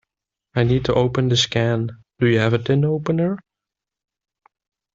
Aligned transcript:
I 0.55 0.63
need 0.63 0.85
to 0.85 0.95
open 0.95 1.29
this 1.29 1.45
can. 1.45 1.91
Do 2.17 2.25
you 2.25 2.39
have 2.39 2.53
a 2.53 2.57
tin 2.57 2.83
opener? 2.83 3.37